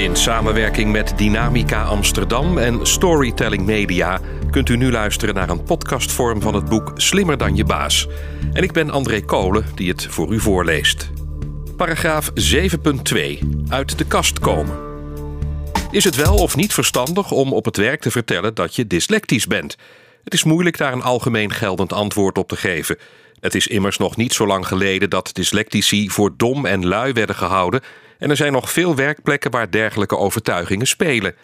[0.00, 6.40] In samenwerking met Dynamica Amsterdam en Storytelling Media kunt u nu luisteren naar een podcastvorm
[6.40, 8.08] van het boek Slimmer dan je baas.
[8.52, 11.10] En ik ben André Kolen die het voor u voorleest.
[11.76, 13.38] Paragraaf 7.2.
[13.68, 14.78] Uit de kast komen.
[15.90, 19.46] Is het wel of niet verstandig om op het werk te vertellen dat je dyslectisch
[19.46, 19.76] bent?
[20.24, 22.98] Het is moeilijk daar een algemeen geldend antwoord op te geven.
[23.40, 27.36] Het is immers nog niet zo lang geleden dat dyslectici voor dom en lui werden
[27.36, 27.80] gehouden
[28.18, 31.34] en er zijn nog veel werkplekken waar dergelijke overtuigingen spelen.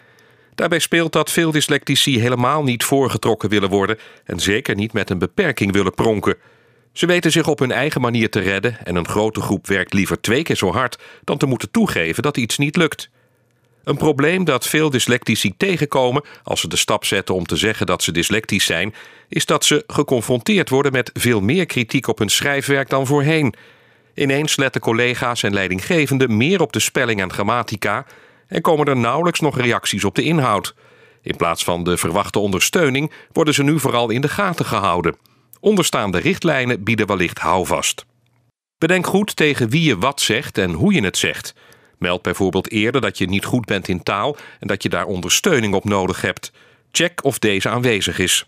[0.55, 5.19] Daarbij speelt dat veel dyslectici helemaal niet voorgetrokken willen worden en zeker niet met een
[5.19, 6.35] beperking willen pronken.
[6.93, 10.21] Ze weten zich op hun eigen manier te redden en een grote groep werkt liever
[10.21, 13.09] twee keer zo hard dan te moeten toegeven dat iets niet lukt.
[13.87, 18.03] Een probleem dat veel dyslectici tegenkomen als ze de stap zetten om te zeggen dat
[18.03, 18.93] ze dyslectisch zijn,
[19.29, 23.53] is dat ze geconfronteerd worden met veel meer kritiek op hun schrijfwerk dan voorheen.
[24.13, 28.05] Ineens letten collega's en leidinggevenden meer op de spelling en grammatica
[28.47, 30.75] en komen er nauwelijks nog reacties op de inhoud.
[31.21, 35.17] In plaats van de verwachte ondersteuning worden ze nu vooral in de gaten gehouden.
[35.59, 38.05] Onderstaande richtlijnen bieden wellicht houvast.
[38.77, 41.53] Bedenk goed tegen wie je wat zegt en hoe je het zegt.
[41.97, 45.73] Meld bijvoorbeeld eerder dat je niet goed bent in taal en dat je daar ondersteuning
[45.73, 46.51] op nodig hebt.
[46.91, 48.45] Check of deze aanwezig is.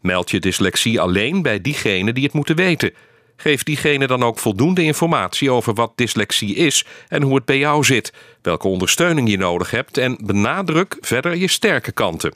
[0.00, 2.92] Meld je dyslexie alleen bij diegenen die het moeten weten.
[3.36, 7.84] Geef diegene dan ook voldoende informatie over wat dyslexie is en hoe het bij jou
[7.84, 8.12] zit,
[8.42, 12.34] welke ondersteuning je nodig hebt en benadruk verder je sterke kanten.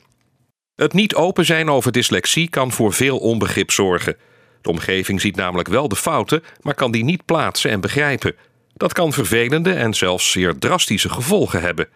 [0.75, 4.17] Het niet open zijn over dyslexie kan voor veel onbegrip zorgen.
[4.61, 8.35] De omgeving ziet namelijk wel de fouten, maar kan die niet plaatsen en begrijpen.
[8.79, 11.87] Dat kan vervelende en zelfs zeer drastische gevolgen hebben.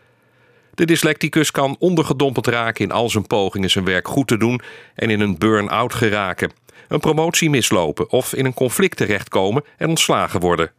[0.74, 4.62] De dyslecticus kan ondergedompeld raken in al zijn pogingen zijn werk goed te doen
[4.96, 6.52] en in een burn-out geraken
[6.88, 10.72] een promotie mislopen of in een conflict terechtkomen en ontslagen worden.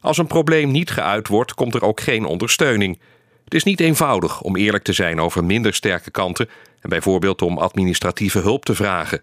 [0.00, 3.00] Als een probleem niet geuit wordt, komt er ook geen ondersteuning.
[3.44, 6.48] Het is niet eenvoudig om eerlijk te zijn over minder sterke kanten
[6.80, 9.22] en bijvoorbeeld om administratieve hulp te vragen.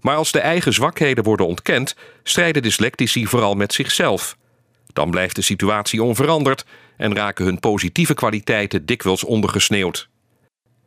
[0.00, 4.37] Maar als de eigen zwakheden worden ontkend, strijden dyslectici vooral met zichzelf.
[4.98, 6.64] Dan blijft de situatie onveranderd
[6.96, 10.08] en raken hun positieve kwaliteiten dikwijls ondergesneeuwd.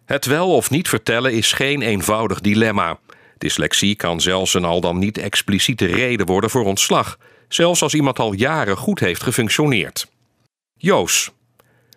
[0.05, 2.99] Het wel of niet vertellen is geen eenvoudig dilemma.
[3.37, 7.17] Dyslexie kan zelfs een al dan niet expliciete reden worden voor ontslag,
[7.47, 10.07] zelfs als iemand al jaren goed heeft gefunctioneerd.
[10.73, 11.31] Joos.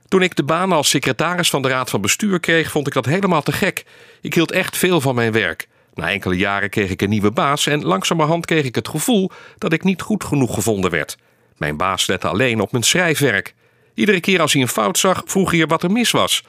[0.08, 3.06] Toen ik de baan als secretaris van de Raad van Bestuur kreeg, vond ik dat
[3.06, 3.84] helemaal te gek.
[4.20, 5.69] Ik hield echt veel van mijn werk.
[5.94, 9.72] Na enkele jaren kreeg ik een nieuwe baas en langzamerhand kreeg ik het gevoel dat
[9.72, 11.16] ik niet goed genoeg gevonden werd.
[11.56, 13.54] Mijn baas lette alleen op mijn schrijfwerk.
[13.94, 16.44] Iedere keer als hij een fout zag, vroeg hij wat er mis was.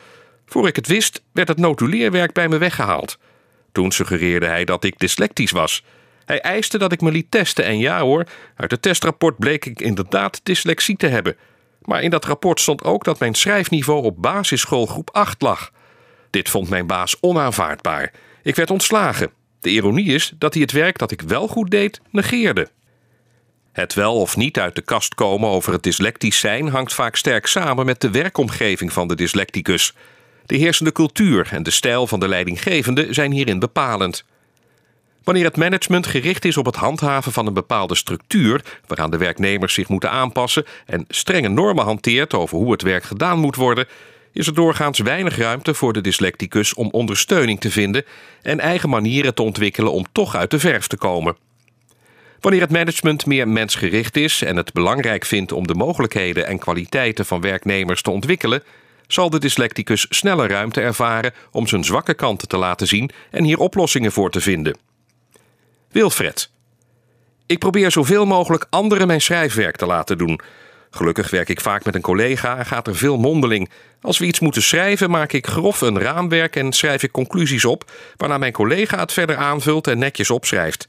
[0.46, 3.18] Voor ik het wist, werd het notuleerwerk bij me weggehaald.
[3.72, 5.84] Toen suggereerde hij dat ik dyslectisch was.
[6.26, 9.82] Hij eiste dat ik me liet testen en ja hoor, uit het testrapport bleek ik
[9.82, 11.36] inderdaad dyslexie te hebben.
[11.82, 15.72] Maar in dat rapport stond ook dat mijn schrijfniveau op basisschool groep 8 lag.
[16.30, 18.12] Dit vond mijn baas onaanvaardbaar.
[18.44, 19.32] Ik werd ontslagen.
[19.60, 22.70] De ironie is dat hij het werk dat ik wel goed deed negeerde.
[23.75, 27.46] Het wel of niet uit de kast komen over het dyslectisch zijn hangt vaak sterk
[27.46, 29.94] samen met de werkomgeving van de dyslecticus.
[30.46, 34.25] De heersende cultuur en de stijl van de leidinggevende zijn hierin bepalend.
[35.24, 39.74] Wanneer het management gericht is op het handhaven van een bepaalde structuur, waaraan de werknemers
[39.74, 43.88] zich moeten aanpassen en strenge normen hanteert over hoe het werk gedaan moet worden,
[44.31, 48.06] is er doorgaans weinig ruimte voor de dyslecticus om ondersteuning te vinden
[48.41, 51.45] en eigen manieren te ontwikkelen om toch uit de verf te komen.
[52.40, 57.25] Wanneer het management meer mensgericht is en het belangrijk vindt om de mogelijkheden en kwaliteiten
[57.25, 58.63] van werknemers te ontwikkelen,
[59.07, 63.59] zal de dyslecticus sneller ruimte ervaren om zijn zwakke kanten te laten zien en hier
[63.59, 64.78] oplossingen voor te vinden.
[65.91, 66.50] Wilfred.
[67.46, 70.40] Ik probeer zoveel mogelijk anderen mijn schrijfwerk te laten doen.
[70.90, 73.69] Gelukkig werk ik vaak met een collega en gaat er veel mondeling.
[74.02, 77.91] Als we iets moeten schrijven, maak ik grof een raamwerk en schrijf ik conclusies op,
[78.17, 80.88] waarna mijn collega het verder aanvult en netjes opschrijft.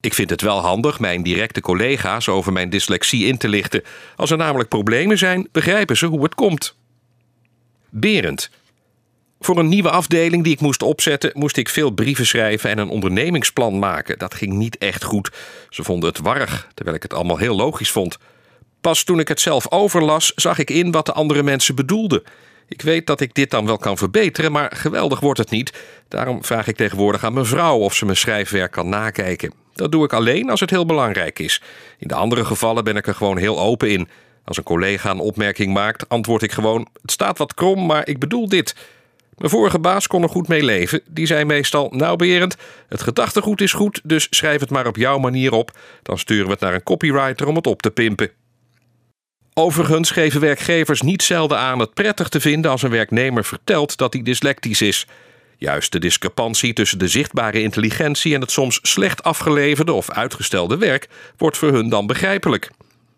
[0.00, 3.82] Ik vind het wel handig mijn directe collega's over mijn dyslexie in te lichten.
[4.16, 6.76] Als er namelijk problemen zijn, begrijpen ze hoe het komt.
[7.90, 8.50] Berend.
[9.40, 12.88] Voor een nieuwe afdeling die ik moest opzetten, moest ik veel brieven schrijven en een
[12.88, 14.18] ondernemingsplan maken.
[14.18, 15.32] Dat ging niet echt goed.
[15.68, 18.18] Ze vonden het warrig, terwijl ik het allemaal heel logisch vond.
[18.80, 22.22] Pas toen ik het zelf overlas, zag ik in wat de andere mensen bedoelden.
[22.68, 25.72] Ik weet dat ik dit dan wel kan verbeteren, maar geweldig wordt het niet.
[26.08, 29.52] Daarom vraag ik tegenwoordig aan mijn vrouw of ze mijn schrijfwerk kan nakijken.
[29.72, 31.62] Dat doe ik alleen als het heel belangrijk is.
[31.98, 34.08] In de andere gevallen ben ik er gewoon heel open in.
[34.44, 38.18] Als een collega een opmerking maakt, antwoord ik gewoon: Het staat wat krom, maar ik
[38.18, 38.74] bedoel dit.
[39.36, 41.00] Mijn vorige baas kon er goed mee leven.
[41.06, 42.56] Die zei meestal: Nou, Berend,
[42.88, 45.78] het gedachtegoed is goed, dus schrijf het maar op jouw manier op.
[46.02, 48.30] Dan sturen we het naar een copywriter om het op te pimpen.
[49.60, 54.12] Overigens geven werkgevers niet zelden aan het prettig te vinden als een werknemer vertelt dat
[54.12, 55.06] hij dyslectisch is.
[55.56, 61.08] Juist de discrepantie tussen de zichtbare intelligentie en het soms slecht afgeleverde of uitgestelde werk
[61.36, 62.70] wordt voor hun dan begrijpelijk.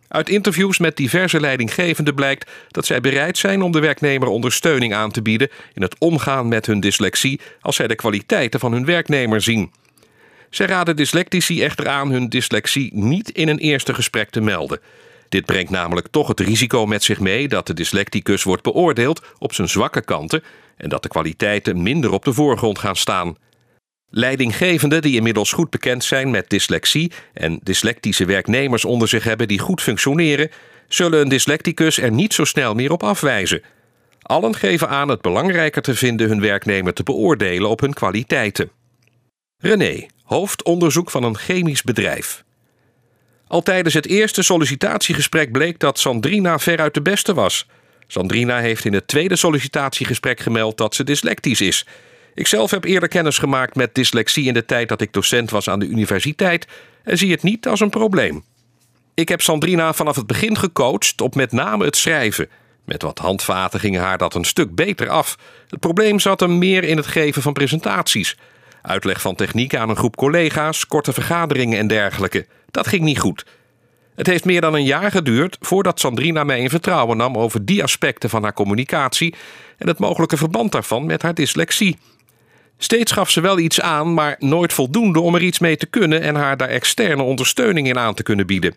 [0.08, 5.10] Uit interviews met diverse leidinggevenden blijkt dat zij bereid zijn om de werknemer ondersteuning aan
[5.10, 9.42] te bieden in het omgaan met hun dyslexie als zij de kwaliteiten van hun werknemer
[9.42, 9.72] zien.
[10.50, 14.80] Zij raden dyslectici echter aan hun dyslexie niet in een eerste gesprek te melden.
[15.30, 19.54] Dit brengt namelijk toch het risico met zich mee dat de dyslecticus wordt beoordeeld op
[19.54, 20.42] zijn zwakke kanten
[20.76, 23.36] en dat de kwaliteiten minder op de voorgrond gaan staan.
[24.08, 29.58] Leidinggevenden die inmiddels goed bekend zijn met dyslexie en dyslectische werknemers onder zich hebben die
[29.58, 30.50] goed functioneren,
[30.88, 33.62] zullen een dyslecticus er niet zo snel meer op afwijzen.
[34.22, 38.70] Allen geven aan het belangrijker te vinden hun werknemer te beoordelen op hun kwaliteiten.
[39.58, 42.44] René, hoofdonderzoek van een chemisch bedrijf.
[43.50, 47.66] Al tijdens het eerste sollicitatiegesprek bleek dat Sandrina veruit de beste was.
[48.06, 51.86] Sandrina heeft in het tweede sollicitatiegesprek gemeld dat ze dyslectisch is.
[52.34, 55.78] Ikzelf heb eerder kennis gemaakt met dyslexie in de tijd dat ik docent was aan
[55.78, 56.66] de universiteit
[57.04, 58.44] en zie het niet als een probleem.
[59.14, 62.48] Ik heb Sandrina vanaf het begin gecoacht op met name het schrijven.
[62.84, 65.38] Met wat handvaten ging haar dat een stuk beter af.
[65.68, 68.36] Het probleem zat hem meer in het geven van presentaties.
[68.82, 72.46] Uitleg van techniek aan een groep collega's, korte vergaderingen en dergelijke.
[72.70, 73.44] Dat ging niet goed.
[74.14, 77.82] Het heeft meer dan een jaar geduurd voordat Sandrina mij in vertrouwen nam over die
[77.82, 79.34] aspecten van haar communicatie
[79.78, 81.98] en het mogelijke verband daarvan met haar dyslexie.
[82.78, 86.20] Steeds gaf ze wel iets aan, maar nooit voldoende om er iets mee te kunnen
[86.20, 88.74] en haar daar externe ondersteuning in aan te kunnen bieden.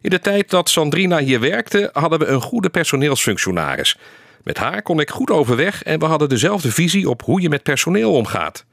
[0.00, 3.98] In de tijd dat Sandrina hier werkte, hadden we een goede personeelsfunctionaris.
[4.42, 7.62] Met haar kon ik goed overweg en we hadden dezelfde visie op hoe je met
[7.62, 8.65] personeel omgaat.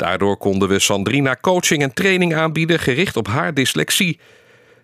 [0.00, 4.18] Daardoor konden we Sandrina coaching en training aanbieden gericht op haar dyslexie.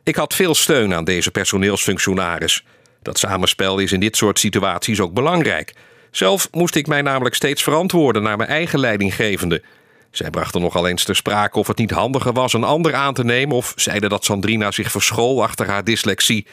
[0.02, 2.64] Ik had veel steun aan deze personeelsfunctionaris.
[3.02, 5.74] Dat samenspel is in dit soort situaties ook belangrijk.
[6.10, 9.62] Zelf moest ik mij namelijk steeds verantwoorden naar mijn eigen leidinggevende.
[10.10, 13.24] Zij brachten nogal eens ter sprake of het niet handiger was een ander aan te
[13.24, 16.46] nemen of zeiden dat Sandrina zich verschool achter haar dyslexie.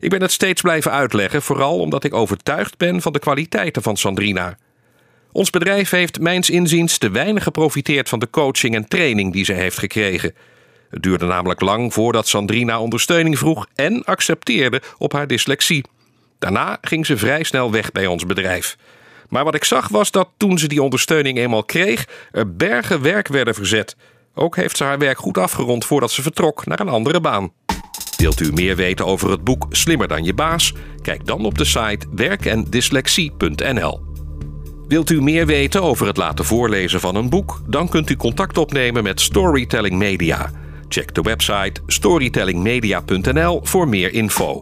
[0.00, 3.96] Ik ben het steeds blijven uitleggen, vooral omdat ik overtuigd ben van de kwaliteiten van
[3.96, 4.56] Sandrina.
[5.38, 9.52] Ons bedrijf heeft mijns inziens te weinig geprofiteerd van de coaching en training die ze
[9.52, 10.34] heeft gekregen.
[10.90, 15.84] Het duurde namelijk lang voordat Sandrina ondersteuning vroeg en accepteerde op haar dyslexie.
[16.38, 18.76] Daarna ging ze vrij snel weg bij ons bedrijf.
[19.28, 23.28] Maar wat ik zag was dat toen ze die ondersteuning eenmaal kreeg, er bergen werk
[23.28, 23.96] werden verzet.
[24.34, 27.52] Ook heeft ze haar werk goed afgerond voordat ze vertrok naar een andere baan.
[28.16, 30.72] Wilt u meer weten over het boek Slimmer dan je baas?
[31.02, 34.07] Kijk dan op de site werkendyslexie.nl.
[34.88, 37.60] Wilt u meer weten over het laten voorlezen van een boek?
[37.66, 40.50] Dan kunt u contact opnemen met Storytelling Media.
[40.88, 44.58] Check de website storytellingmedia.nl voor meer info.